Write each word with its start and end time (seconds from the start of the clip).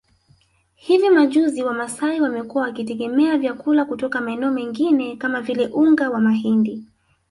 Hivi 0.75 1.09
majuzi 1.09 1.63
Wamasai 1.63 2.21
wamekuwa 2.21 2.63
wakitegemea 2.63 3.37
vyakula 3.37 3.85
kutoka 3.85 4.21
maeneo 4.21 4.51
mengine 4.51 5.15
kama 5.15 5.41
vile 5.41 5.67
unga 5.67 6.09
wa 6.09 6.19
mahindi 6.19 6.83